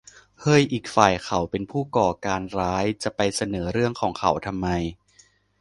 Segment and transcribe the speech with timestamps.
[0.41, 4.67] เฮ้ย อีกฝ่ายเขาเป็นผู้ก่อการร้าย จะไปเสนอเรื่องของเขาทำไม?